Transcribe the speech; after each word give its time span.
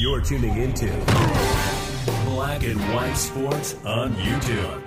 You're 0.00 0.22
tuning 0.22 0.56
into 0.56 0.86
Black 2.24 2.62
and 2.64 2.80
White 2.94 3.14
Sports 3.14 3.76
on 3.84 4.14
YouTube. 4.14 4.82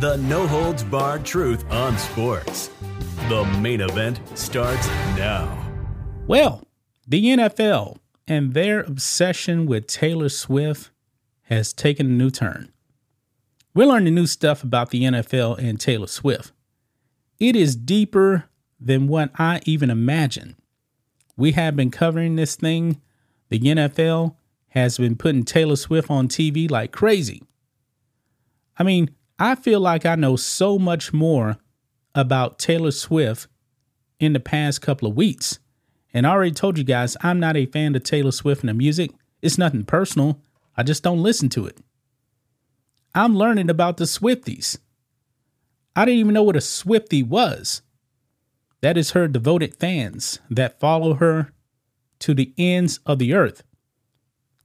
The 0.00 0.18
no 0.18 0.46
holds 0.46 0.84
barred 0.84 1.24
truth 1.24 1.64
on 1.72 1.96
sports. 1.96 2.70
The 3.28 3.44
main 3.60 3.80
event 3.80 4.20
starts 4.38 4.86
now. 5.16 5.66
Well, 6.26 6.68
the 7.08 7.24
NFL 7.24 7.98
and 8.28 8.52
their 8.54 8.80
obsession 8.80 9.66
with 9.66 9.86
Taylor 9.86 10.28
Swift 10.28 10.90
has 11.44 11.72
taken 11.72 12.06
a 12.06 12.10
new 12.10 12.30
turn. 12.30 12.70
We're 13.74 13.86
learning 13.86 14.14
new 14.14 14.26
stuff 14.26 14.62
about 14.62 14.90
the 14.90 15.04
NFL 15.04 15.58
and 15.58 15.80
Taylor 15.80 16.06
Swift. 16.06 16.52
It 17.38 17.56
is 17.56 17.74
deeper 17.76 18.44
than 18.78 19.08
what 19.08 19.30
I 19.38 19.60
even 19.64 19.90
imagined. 19.90 20.56
We 21.40 21.52
have 21.52 21.74
been 21.74 21.90
covering 21.90 22.36
this 22.36 22.54
thing. 22.54 23.00
The 23.48 23.58
NFL 23.58 24.36
has 24.68 24.98
been 24.98 25.16
putting 25.16 25.44
Taylor 25.44 25.76
Swift 25.76 26.10
on 26.10 26.28
TV 26.28 26.70
like 26.70 26.92
crazy. 26.92 27.42
I 28.78 28.82
mean, 28.82 29.10
I 29.38 29.54
feel 29.54 29.80
like 29.80 30.04
I 30.04 30.16
know 30.16 30.36
so 30.36 30.78
much 30.78 31.14
more 31.14 31.56
about 32.14 32.58
Taylor 32.58 32.90
Swift 32.90 33.48
in 34.18 34.34
the 34.34 34.38
past 34.38 34.82
couple 34.82 35.08
of 35.08 35.16
weeks. 35.16 35.60
And 36.12 36.26
I 36.26 36.30
already 36.30 36.52
told 36.52 36.76
you 36.76 36.84
guys, 36.84 37.16
I'm 37.22 37.40
not 37.40 37.56
a 37.56 37.64
fan 37.64 37.96
of 37.96 38.04
Taylor 38.04 38.32
Swift 38.32 38.60
and 38.60 38.68
the 38.68 38.74
music. 38.74 39.10
It's 39.40 39.56
nothing 39.56 39.84
personal. 39.84 40.42
I 40.76 40.82
just 40.82 41.02
don't 41.02 41.22
listen 41.22 41.48
to 41.50 41.64
it. 41.64 41.78
I'm 43.14 43.34
learning 43.34 43.70
about 43.70 43.96
the 43.96 44.04
Swifties. 44.04 44.76
I 45.96 46.04
didn't 46.04 46.20
even 46.20 46.34
know 46.34 46.42
what 46.42 46.56
a 46.56 46.58
Swiftie 46.60 47.26
was. 47.26 47.80
That 48.82 48.96
is 48.96 49.10
her 49.10 49.28
devoted 49.28 49.74
fans 49.74 50.40
that 50.48 50.80
follow 50.80 51.14
her 51.14 51.52
to 52.20 52.34
the 52.34 52.52
ends 52.56 53.00
of 53.04 53.18
the 53.18 53.34
earth. 53.34 53.62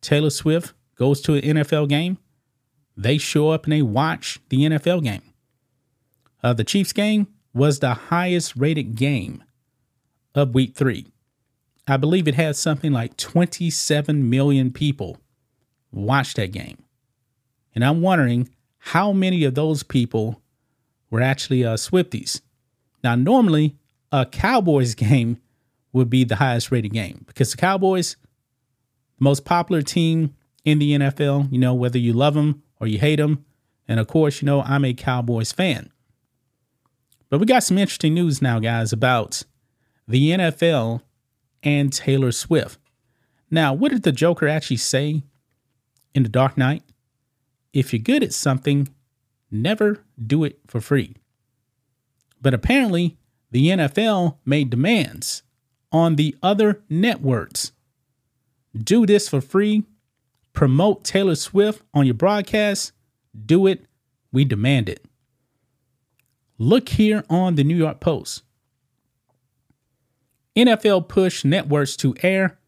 Taylor 0.02 0.30
Swift 0.30 0.74
goes 0.96 1.22
to 1.22 1.34
an 1.34 1.42
NFL 1.42 1.90
game. 1.90 2.18
They 2.96 3.18
show 3.18 3.50
up 3.50 3.66
and 3.66 3.74
they 3.74 3.82
watch 3.82 4.40
the 4.50 4.60
NFL 4.60 5.04
game. 5.04 5.22
Uh, 6.42 6.54
the 6.54 6.64
Chiefs 6.64 6.94
game 6.94 7.28
was 7.54 7.80
the 7.80 7.94
highest 7.94 8.56
rated 8.56 8.96
game 8.96 9.44
of 10.34 10.54
week 10.54 10.76
three. 10.76 11.08
I 11.88 11.98
believe 11.98 12.28
it 12.28 12.36
had 12.36 12.56
something 12.56 12.92
like 12.92 13.18
27 13.18 14.30
million 14.30 14.72
people 14.72 15.18
watch 15.92 16.34
that 16.36 16.52
game. 16.52 16.78
And 17.74 17.84
I'm 17.84 18.02
wondering 18.02 18.50
how 18.78 19.12
many 19.12 19.44
of 19.44 19.56
those 19.56 19.84
people 19.84 20.42
were 21.10 21.22
actually 21.22 21.64
uh, 21.64 21.76
Swifties. 21.76 22.42
Now, 23.04 23.16
normally 23.16 23.76
a 24.16 24.26
Cowboys 24.26 24.96
game 24.96 25.42
would 25.92 26.10
be 26.10 26.24
the 26.24 26.38
highest 26.38 26.72
rated 26.72 26.94
game 26.94 27.26
because 27.28 27.52
the 27.52 27.58
Cowboys, 27.58 28.16
most 29.20 29.44
popular 29.44 29.82
team 29.82 30.34
in 30.64 30.80
the 30.80 30.94
NFL, 30.94 31.52
you 31.52 31.60
know, 31.60 31.74
whether 31.74 32.00
you 32.00 32.14
love 32.14 32.34
them 32.34 32.64
or 32.80 32.88
you 32.88 32.98
hate 32.98 33.18
them. 33.18 33.44
And 33.90 34.00
of 34.00 34.08
course, 34.08 34.42
you 34.42 34.46
know, 34.46 34.62
I'm 34.62 34.86
a 34.86 34.94
Cowboys 34.94 35.52
fan. 35.52 35.92
But 37.30 37.40
we 37.40 37.46
got 37.46 37.64
some 37.64 37.78
interesting 37.78 38.14
news 38.14 38.42
now, 38.42 38.60
guys, 38.60 38.94
about 38.94 39.44
the 40.08 40.30
NFL 40.30 41.02
and 41.62 41.92
Taylor 41.92 42.32
Swift. 42.32 42.80
Now, 43.52 43.74
what 43.74 43.92
did 43.92 44.04
the 44.04 44.14
Joker 44.14 44.48
actually 44.48 44.78
say 44.78 45.24
in 46.14 46.24
The 46.24 46.30
Dark 46.30 46.58
Knight? 46.58 46.84
If 47.74 47.92
you're 47.92 48.02
good 48.02 48.24
at 48.24 48.32
something, 48.32 48.88
never 49.52 50.06
do 50.26 50.46
it 50.46 50.60
for 50.68 50.80
free. 50.80 51.18
But 52.42 52.54
apparently, 52.54 53.18
the 53.56 53.70
NFL 53.70 54.36
made 54.44 54.70
demands 54.70 55.42
on 55.90 56.18
the 56.18 56.36
other 56.44 56.84
networks. 56.90 57.72
Do 58.78 59.06
this 59.06 59.30
for 59.30 59.40
free. 59.40 59.86
Promote 60.52 61.06
Taylor 61.06 61.36
Swift 61.36 61.82
on 61.94 62.06
your 62.06 62.16
broadcast. 62.16 62.92
Do 63.46 63.66
it. 63.66 63.86
We 64.30 64.44
demand 64.44 64.90
it. 64.90 65.06
Look 66.58 66.90
here 66.90 67.24
on 67.30 67.56
the 67.56 67.64
New 67.64 67.78
York 67.78 68.02
Post. 68.02 68.44
NFL 70.58 71.08
push 71.08 71.46
networks 71.46 71.96
to 71.96 72.14
air 72.22 72.60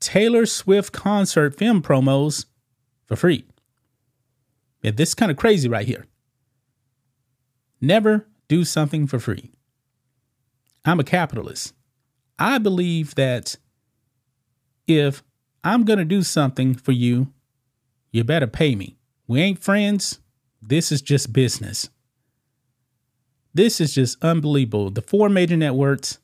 Taylor 0.00 0.46
Swift 0.46 0.92
concert 0.92 1.56
film 1.56 1.80
promos 1.80 2.46
for 3.06 3.14
free. 3.14 3.44
Yeah, 4.82 4.90
this 4.90 5.10
is 5.10 5.14
kind 5.14 5.30
of 5.30 5.36
crazy 5.36 5.68
right 5.68 5.86
here. 5.86 6.06
Never 7.80 8.26
do 8.48 8.64
something 8.64 9.06
for 9.06 9.20
free. 9.20 9.53
I'm 10.84 11.00
a 11.00 11.04
capitalist. 11.04 11.74
I 12.38 12.58
believe 12.58 13.14
that 13.14 13.56
if 14.86 15.22
I'm 15.62 15.84
going 15.84 15.98
to 15.98 16.04
do 16.04 16.22
something 16.22 16.74
for 16.74 16.92
you, 16.92 17.32
you 18.12 18.22
better 18.24 18.46
pay 18.46 18.74
me. 18.74 18.96
We 19.26 19.40
ain't 19.40 19.62
friends. 19.62 20.20
This 20.60 20.92
is 20.92 21.00
just 21.00 21.32
business. 21.32 21.88
This 23.54 23.80
is 23.80 23.94
just 23.94 24.22
unbelievable. 24.22 24.90
The 24.90 25.02
four 25.02 25.28
major 25.28 25.56
networks, 25.56 26.18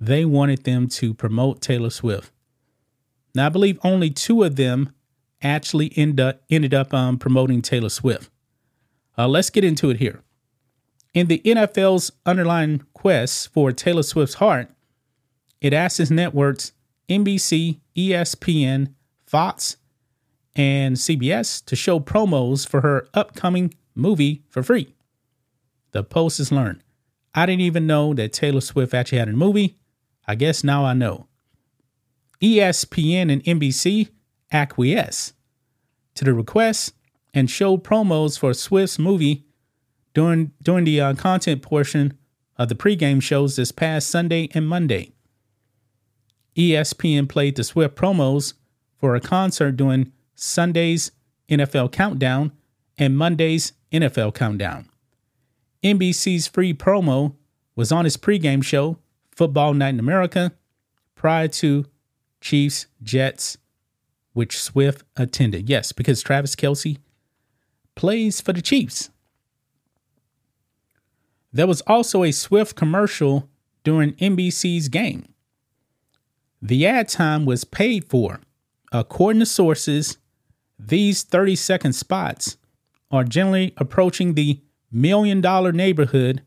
they 0.00 0.24
wanted 0.24 0.64
them 0.64 0.88
to 0.88 1.12
promote 1.12 1.60
Taylor 1.60 1.90
Swift. 1.90 2.32
Now, 3.34 3.46
I 3.46 3.48
believe 3.48 3.78
only 3.82 4.10
two 4.10 4.42
of 4.42 4.56
them 4.56 4.94
actually 5.42 5.92
end 5.96 6.20
up, 6.20 6.42
ended 6.50 6.72
up 6.72 6.94
um, 6.94 7.18
promoting 7.18 7.62
Taylor 7.62 7.88
Swift. 7.88 8.30
Uh, 9.18 9.28
let's 9.28 9.50
get 9.50 9.64
into 9.64 9.90
it 9.90 9.98
here. 9.98 10.22
In 11.14 11.26
the 11.26 11.42
NFL's 11.44 12.10
underlying 12.24 12.82
quest 12.94 13.52
for 13.52 13.70
Taylor 13.70 14.02
Swift's 14.02 14.36
heart, 14.36 14.70
it 15.60 15.74
asks 15.74 16.00
its 16.00 16.10
networks 16.10 16.72
NBC, 17.08 17.80
ESPN, 17.94 18.94
Fox, 19.26 19.76
and 20.56 20.96
CBS 20.96 21.62
to 21.66 21.76
show 21.76 22.00
promos 22.00 22.66
for 22.66 22.80
her 22.80 23.08
upcoming 23.12 23.74
movie 23.94 24.42
for 24.48 24.62
free. 24.62 24.94
The 25.92 26.02
Post 26.02 26.38
has 26.38 26.50
learned. 26.50 26.82
I 27.34 27.44
didn't 27.46 27.62
even 27.62 27.86
know 27.86 28.14
that 28.14 28.32
Taylor 28.32 28.60
Swift 28.60 28.94
actually 28.94 29.18
had 29.18 29.28
a 29.28 29.32
movie. 29.32 29.76
I 30.26 30.34
guess 30.34 30.64
now 30.64 30.84
I 30.84 30.94
know. 30.94 31.26
ESPN 32.40 33.30
and 33.30 33.44
NBC 33.44 34.08
acquiesce 34.50 35.34
to 36.14 36.24
the 36.24 36.32
request 36.32 36.94
and 37.34 37.50
show 37.50 37.76
promos 37.76 38.38
for 38.38 38.52
Swift's 38.54 38.98
movie 38.98 39.44
during 40.14 40.52
during 40.62 40.84
the 40.84 41.00
uh, 41.00 41.14
content 41.14 41.62
portion 41.62 42.18
of 42.56 42.68
the 42.68 42.74
pregame 42.74 43.22
shows 43.22 43.56
this 43.56 43.72
past 43.72 44.08
Sunday 44.08 44.48
and 44.54 44.68
Monday. 44.68 45.12
ESPN 46.56 47.28
played 47.28 47.56
the 47.56 47.64
Swift 47.64 47.96
promos 47.96 48.54
for 48.98 49.14
a 49.14 49.20
concert 49.20 49.76
during 49.76 50.12
Sunday's 50.34 51.12
NFL 51.48 51.92
Countdown 51.92 52.52
and 52.98 53.16
Monday's 53.16 53.72
NFL 53.90 54.34
Countdown. 54.34 54.88
NBC's 55.82 56.46
free 56.46 56.74
promo 56.74 57.34
was 57.74 57.90
on 57.90 58.04
his 58.04 58.16
pregame 58.16 58.62
show, 58.62 58.98
Football 59.30 59.74
Night 59.74 59.90
in 59.94 60.00
America, 60.00 60.52
prior 61.14 61.48
to 61.48 61.86
Chiefs 62.40 62.86
Jets, 63.02 63.56
which 64.34 64.58
Swift 64.58 65.04
attended. 65.16 65.68
Yes, 65.68 65.92
because 65.92 66.22
Travis 66.22 66.54
Kelce 66.54 66.98
plays 67.94 68.40
for 68.40 68.52
the 68.52 68.62
Chiefs. 68.62 69.10
There 71.52 71.66
was 71.66 71.82
also 71.82 72.22
a 72.22 72.32
Swift 72.32 72.76
commercial 72.76 73.48
during 73.84 74.12
NBC's 74.14 74.88
game. 74.88 75.26
The 76.60 76.86
ad 76.86 77.08
time 77.08 77.44
was 77.44 77.64
paid 77.64 78.04
for. 78.04 78.40
According 78.92 79.40
to 79.40 79.46
sources, 79.46 80.18
these 80.78 81.22
30 81.22 81.56
second 81.56 81.92
spots 81.94 82.56
are 83.10 83.24
generally 83.24 83.74
approaching 83.76 84.34
the 84.34 84.60
million 84.90 85.40
dollar 85.40 85.72
neighborhood 85.72 86.42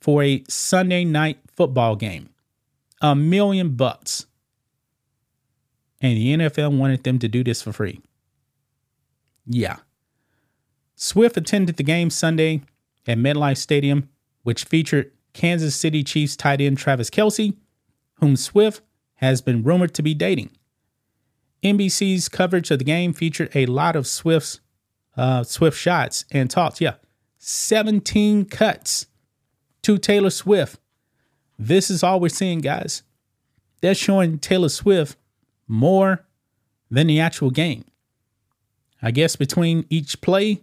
for 0.00 0.22
a 0.22 0.44
Sunday 0.48 1.04
night 1.04 1.38
football 1.46 1.96
game. 1.96 2.28
A 3.00 3.14
million 3.14 3.76
bucks. 3.76 4.26
And 6.00 6.16
the 6.16 6.36
NFL 6.36 6.76
wanted 6.76 7.04
them 7.04 7.18
to 7.20 7.28
do 7.28 7.42
this 7.42 7.62
for 7.62 7.72
free. 7.72 8.00
Yeah. 9.46 9.76
Swift 10.96 11.36
attended 11.36 11.76
the 11.76 11.82
game 11.82 12.10
Sunday 12.10 12.62
at 13.06 13.18
MetLife 13.18 13.56
Stadium 13.56 14.08
which 14.44 14.64
featured 14.64 15.10
Kansas 15.32 15.74
City 15.74 16.04
Chiefs 16.04 16.36
tight 16.36 16.60
end 16.60 16.78
Travis 16.78 17.10
Kelce, 17.10 17.56
whom 18.20 18.36
Swift 18.36 18.82
has 19.16 19.42
been 19.42 19.62
rumored 19.62 19.92
to 19.94 20.02
be 20.02 20.14
dating. 20.14 20.50
NBC's 21.62 22.28
coverage 22.28 22.70
of 22.70 22.78
the 22.78 22.84
game 22.84 23.12
featured 23.12 23.50
a 23.54 23.66
lot 23.66 23.96
of 23.96 24.06
Swift's 24.06 24.60
uh, 25.16 25.42
Swift 25.42 25.78
shots 25.78 26.24
and 26.30 26.50
talks. 26.50 26.80
Yeah, 26.80 26.94
17 27.38 28.44
cuts 28.44 29.06
to 29.82 29.98
Taylor 29.98 30.30
Swift. 30.30 30.78
This 31.58 31.90
is 31.90 32.02
all 32.02 32.20
we're 32.20 32.28
seeing, 32.28 32.60
guys. 32.60 33.02
They're 33.80 33.94
showing 33.94 34.38
Taylor 34.38 34.68
Swift 34.68 35.16
more 35.66 36.26
than 36.90 37.06
the 37.06 37.20
actual 37.20 37.50
game. 37.50 37.84
I 39.02 39.10
guess 39.10 39.36
between 39.36 39.84
each 39.90 40.20
play. 40.20 40.62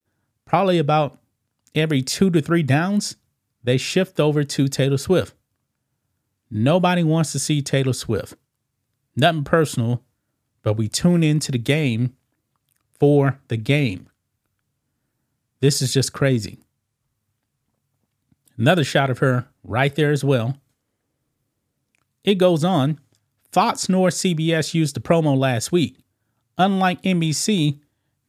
Probably 0.51 0.79
about 0.79 1.17
every 1.73 2.01
two 2.01 2.29
to 2.29 2.41
three 2.41 2.61
downs, 2.61 3.15
they 3.63 3.77
shift 3.77 4.19
over 4.19 4.43
to 4.43 4.67
Taylor 4.67 4.97
Swift. 4.97 5.33
Nobody 6.49 7.05
wants 7.05 7.31
to 7.31 7.39
see 7.39 7.61
Taylor 7.61 7.93
Swift. 7.93 8.33
Nothing 9.15 9.45
personal, 9.45 10.03
but 10.61 10.73
we 10.73 10.89
tune 10.89 11.23
into 11.23 11.53
the 11.53 11.57
game 11.57 12.17
for 12.99 13.39
the 13.47 13.55
game. 13.55 14.09
This 15.61 15.81
is 15.81 15.93
just 15.93 16.11
crazy. 16.11 16.59
Another 18.57 18.83
shot 18.83 19.09
of 19.09 19.19
her 19.19 19.47
right 19.63 19.95
there 19.95 20.11
as 20.11 20.21
well. 20.21 20.57
It 22.25 22.35
goes 22.35 22.65
on. 22.65 22.99
Fox 23.53 23.87
nor 23.87 24.09
CBS 24.09 24.73
used 24.73 24.97
the 24.97 24.99
promo 24.99 25.37
last 25.37 25.71
week. 25.71 26.03
Unlike 26.57 27.03
NBC, 27.03 27.79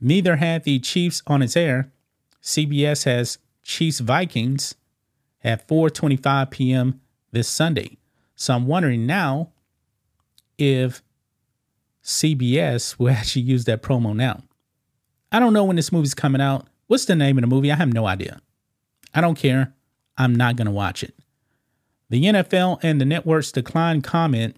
neither 0.01 0.37
had 0.37 0.63
the 0.63 0.79
Chiefs 0.79 1.21
on 1.27 1.43
its 1.43 1.57
air. 1.57 1.93
CBS 2.43 3.05
has 3.05 3.39
Chiefs 3.62 4.00
Vikings 4.00 4.75
at 5.44 5.67
4:25 5.69 6.50
p.m. 6.50 7.00
this 7.31 7.49
Sunday. 7.49 7.99
So 8.35 8.55
I'm 8.55 8.67
wondering 8.67 9.06
now 9.06 9.50
if 10.59 11.03
CBS 12.03 12.99
will 12.99 13.11
actually 13.19 13.43
use 13.43 13.65
that 13.67 13.83
promo 13.83 14.15
now. 14.15 14.43
I 15.31 15.39
don't 15.39 15.53
know 15.53 15.65
when 15.65 15.77
this 15.77 15.93
movie's 15.93 16.15
coming 16.15 16.41
out. 16.41 16.67
What's 16.89 17.06
the 17.06 17.17
name 17.17 17.39
of 17.39 17.43
the 17.43 17.49
movie? 17.49 17.73
I 17.73 17.77
have 17.77 17.93
no 17.93 18.06
idea. 18.06 18.41
I 19.15 19.21
don't 19.21 19.39
care. 19.39 19.73
I'm 20.19 20.35
not 20.35 20.56
going 20.56 20.67
to 20.67 20.73
watch 20.73 21.03
it. 21.03 21.15
The 22.11 22.25
NFL 22.25 22.81
and 22.83 23.00
the 23.00 23.06
networks 23.06 23.53
declined 23.53 24.05
comment. 24.05 24.56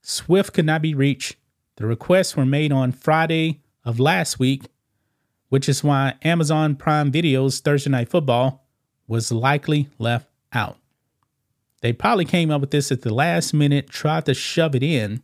Swift 0.00 0.54
could 0.54 0.64
not 0.64 0.80
be 0.80 0.94
reached. 0.94 1.36
The 1.76 1.86
requests 1.86 2.36
were 2.36 2.46
made 2.46 2.72
on 2.72 2.92
Friday 2.92 3.60
of 3.84 4.00
last 4.00 4.38
week, 4.38 4.66
which 5.54 5.68
is 5.68 5.84
why 5.84 6.14
Amazon 6.24 6.74
Prime 6.74 7.12
Video's 7.12 7.60
Thursday 7.60 7.88
Night 7.88 8.08
Football 8.08 8.66
was 9.06 9.30
likely 9.30 9.88
left 10.00 10.26
out. 10.52 10.78
They 11.80 11.92
probably 11.92 12.24
came 12.24 12.50
up 12.50 12.60
with 12.60 12.72
this 12.72 12.90
at 12.90 13.02
the 13.02 13.14
last 13.14 13.54
minute, 13.54 13.88
tried 13.88 14.26
to 14.26 14.34
shove 14.34 14.74
it 14.74 14.82
in 14.82 15.22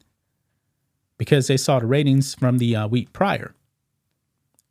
because 1.19 1.49
they 1.49 1.57
saw 1.57 1.81
the 1.81 1.87
ratings 1.87 2.37
from 2.37 2.59
the 2.59 2.77
uh, 2.77 2.87
week 2.87 3.13
prior. 3.13 3.57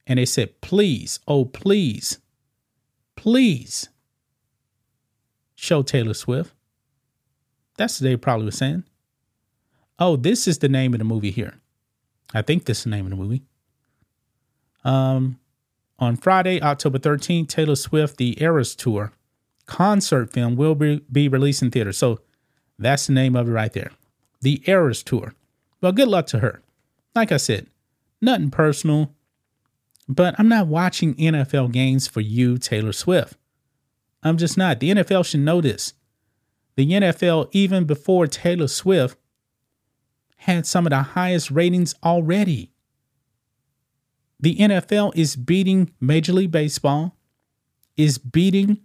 And 0.07 0.17
they 0.17 0.23
said, 0.23 0.61
please, 0.61 1.19
oh, 1.27 1.43
please, 1.43 2.19
please 3.17 3.89
show 5.55 5.81
Taylor 5.81 6.13
Swift. 6.13 6.53
That's 7.75 7.99
what 7.99 8.05
they 8.05 8.15
probably 8.15 8.45
were 8.45 8.51
saying. 8.51 8.85
Oh, 9.99 10.15
this 10.15 10.47
is 10.47 10.59
the 10.59 10.69
name 10.69 10.93
of 10.93 10.99
the 10.99 11.03
movie 11.03 11.31
here. 11.31 11.55
I 12.33 12.43
think 12.43 12.63
this 12.63 12.77
is 12.77 12.83
the 12.85 12.91
name 12.91 13.05
of 13.07 13.09
the 13.09 13.17
movie. 13.17 13.43
Um, 14.85 15.37
on 15.99 16.15
Friday, 16.15 16.61
October 16.61 16.97
13th, 16.97 17.47
Taylor 17.47 17.75
Swift, 17.75 18.17
the 18.17 18.41
Eras 18.41 18.75
Tour 18.75 19.11
concert 19.69 20.33
film 20.33 20.55
will 20.55 20.75
be, 20.75 21.01
be 21.11 21.29
released 21.29 21.61
in 21.61 21.71
theaters. 21.71 21.97
So 21.97 22.19
that's 22.77 23.07
the 23.07 23.13
name 23.13 23.35
of 23.35 23.47
it 23.47 23.51
right 23.51 23.71
there. 23.71 23.91
The 24.41 24.61
Eras 24.65 25.03
Tour. 25.03 25.33
Well, 25.79 25.91
good 25.91 26.07
luck 26.07 26.25
to 26.27 26.39
her. 26.39 26.61
Like 27.15 27.31
I 27.31 27.37
said, 27.37 27.67
nothing 28.19 28.49
personal, 28.49 29.13
but 30.07 30.35
I'm 30.37 30.49
not 30.49 30.67
watching 30.67 31.15
NFL 31.15 31.71
games 31.71 32.07
for 32.07 32.19
you, 32.21 32.57
Taylor 32.57 32.91
Swift. 32.91 33.37
I'm 34.23 34.37
just 34.37 34.57
not. 34.57 34.79
The 34.79 34.91
NFL 34.91 35.25
should 35.25 35.41
know 35.41 35.61
this. 35.61 35.93
The 36.75 36.89
NFL, 36.89 37.49
even 37.51 37.85
before 37.85 38.27
Taylor 38.27 38.67
Swift, 38.67 39.17
had 40.37 40.65
some 40.65 40.85
of 40.85 40.91
the 40.91 41.03
highest 41.03 41.51
ratings 41.51 41.93
already. 42.03 42.71
The 44.39 44.55
NFL 44.55 45.11
is 45.15 45.35
beating 45.35 45.91
Major 45.99 46.33
League 46.33 46.51
Baseball, 46.51 47.15
is 47.97 48.17
beating 48.17 48.79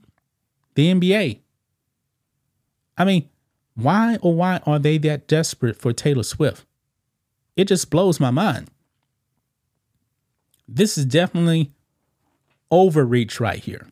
the 0.74 0.92
NBA. 0.92 1.40
I 2.96 3.04
mean, 3.04 3.28
why 3.74 4.18
or 4.20 4.34
why 4.34 4.60
are 4.66 4.78
they 4.78 4.98
that 4.98 5.28
desperate 5.28 5.76
for 5.76 5.92
Taylor 5.92 6.22
Swift? 6.22 6.64
It 7.56 7.66
just 7.66 7.90
blows 7.90 8.18
my 8.18 8.30
mind. 8.30 8.68
This 10.66 10.98
is 10.98 11.04
definitely 11.04 11.72
overreach 12.70 13.38
right 13.38 13.58
here. 13.58 13.88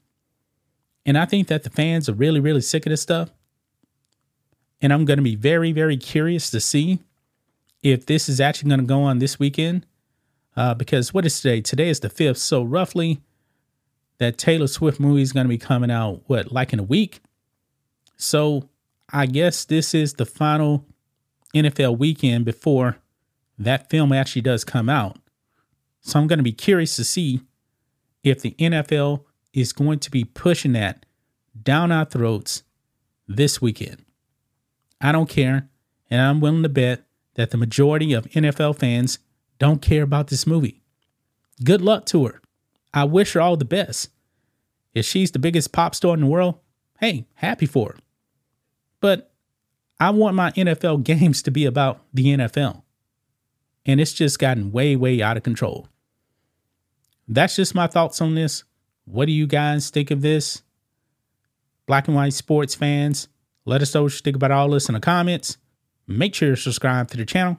And 1.04 1.18
I 1.18 1.26
think 1.26 1.48
that 1.48 1.64
the 1.64 1.70
fans 1.70 2.08
are 2.08 2.14
really, 2.14 2.40
really 2.40 2.60
sick 2.60 2.86
of 2.86 2.90
this 2.90 3.02
stuff. 3.02 3.30
And 4.80 4.92
I'm 4.92 5.04
going 5.04 5.18
to 5.18 5.22
be 5.22 5.36
very, 5.36 5.72
very 5.72 5.96
curious 5.96 6.50
to 6.50 6.60
see 6.60 7.00
if 7.82 8.06
this 8.06 8.28
is 8.28 8.40
actually 8.40 8.70
going 8.70 8.80
to 8.80 8.86
go 8.86 9.02
on 9.02 9.18
this 9.18 9.38
weekend. 9.38 9.86
Uh, 10.56 10.74
because 10.74 11.14
what 11.14 11.24
is 11.24 11.40
today? 11.40 11.60
Today 11.60 11.88
is 11.88 12.00
the 12.00 12.10
5th. 12.10 12.36
So, 12.36 12.62
roughly, 12.62 13.20
that 14.18 14.38
Taylor 14.38 14.66
Swift 14.66 15.00
movie 15.00 15.22
is 15.22 15.32
going 15.32 15.44
to 15.44 15.48
be 15.48 15.58
coming 15.58 15.90
out, 15.90 16.22
what, 16.26 16.52
like 16.52 16.72
in 16.72 16.78
a 16.78 16.84
week? 16.84 17.20
So, 18.16 18.68
I 19.10 19.26
guess 19.26 19.64
this 19.64 19.94
is 19.94 20.14
the 20.14 20.26
final 20.26 20.84
NFL 21.54 21.98
weekend 21.98 22.44
before 22.44 22.98
that 23.58 23.90
film 23.90 24.12
actually 24.12 24.42
does 24.42 24.64
come 24.64 24.88
out. 24.88 25.18
So, 26.00 26.18
I'm 26.18 26.26
going 26.26 26.38
to 26.38 26.44
be 26.44 26.52
curious 26.52 26.96
to 26.96 27.04
see 27.04 27.40
if 28.22 28.42
the 28.42 28.54
NFL 28.58 29.24
is 29.52 29.72
going 29.72 29.98
to 30.00 30.10
be 30.10 30.24
pushing 30.24 30.72
that 30.72 31.04
down 31.60 31.92
our 31.92 32.04
throats 32.04 32.62
this 33.26 33.60
weekend. 33.60 34.04
I 35.00 35.12
don't 35.12 35.28
care, 35.28 35.68
and 36.10 36.20
I'm 36.20 36.40
willing 36.40 36.62
to 36.62 36.68
bet 36.68 37.04
that 37.34 37.50
the 37.50 37.56
majority 37.56 38.12
of 38.12 38.26
NFL 38.26 38.78
fans 38.78 39.18
don't 39.62 39.80
care 39.80 40.02
about 40.02 40.26
this 40.26 40.44
movie. 40.44 40.82
Good 41.62 41.80
luck 41.80 42.04
to 42.06 42.26
her. 42.26 42.42
I 42.92 43.04
wish 43.04 43.34
her 43.34 43.40
all 43.40 43.56
the 43.56 43.64
best. 43.64 44.08
If 44.92 45.06
she's 45.06 45.30
the 45.30 45.38
biggest 45.38 45.70
pop 45.70 45.94
star 45.94 46.14
in 46.14 46.20
the 46.20 46.26
world, 46.26 46.58
hey, 46.98 47.26
happy 47.34 47.66
for 47.66 47.90
her. 47.90 47.96
But 49.00 49.32
I 50.00 50.10
want 50.10 50.34
my 50.34 50.50
NFL 50.50 51.04
games 51.04 51.42
to 51.42 51.52
be 51.52 51.64
about 51.64 52.00
the 52.12 52.24
NFL. 52.24 52.82
And 53.86 54.00
it's 54.00 54.12
just 54.12 54.40
gotten 54.40 54.72
way, 54.72 54.96
way 54.96 55.22
out 55.22 55.36
of 55.36 55.44
control. 55.44 55.86
That's 57.28 57.54
just 57.54 57.72
my 57.72 57.86
thoughts 57.86 58.20
on 58.20 58.34
this. 58.34 58.64
What 59.04 59.26
do 59.26 59.32
you 59.32 59.46
guys 59.46 59.90
think 59.90 60.10
of 60.10 60.22
this? 60.22 60.62
Black 61.86 62.08
and 62.08 62.16
white 62.16 62.32
sports 62.32 62.74
fans, 62.74 63.28
let 63.64 63.80
us 63.80 63.94
know 63.94 64.02
what 64.02 64.12
you 64.12 64.18
think 64.18 64.34
about 64.34 64.50
all 64.50 64.70
this 64.70 64.88
in 64.88 64.94
the 64.94 65.00
comments. 65.00 65.56
Make 66.08 66.34
sure 66.34 66.48
you 66.48 66.56
subscribe 66.56 67.08
to 67.10 67.16
the 67.16 67.24
channel, 67.24 67.58